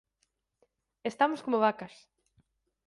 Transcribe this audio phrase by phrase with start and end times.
[1.11, 1.93] Estamos como vacas.